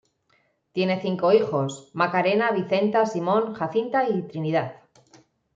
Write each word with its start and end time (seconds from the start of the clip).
Tiene 0.71 0.99
cinco 0.99 1.31
hijos; 1.31 1.91
Macarena, 1.93 2.49
Vicenta, 2.49 3.05
Simón, 3.05 3.53
Jacinta 3.53 4.09
y 4.09 4.23
Trinidad. 4.23 4.77